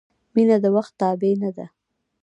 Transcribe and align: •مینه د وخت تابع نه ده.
•مینه 0.33 0.57
د 0.63 0.65
وخت 0.75 0.93
تابع 1.01 1.33
نه 1.43 1.51
ده. 1.57 1.65